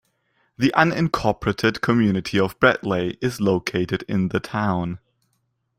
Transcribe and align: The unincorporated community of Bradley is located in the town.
The 0.57 0.73
unincorporated 0.75 1.81
community 1.81 2.39
of 2.39 2.59
Bradley 2.59 3.19
is 3.21 3.39
located 3.39 4.03
in 4.07 4.29
the 4.29 4.39
town. 4.39 4.97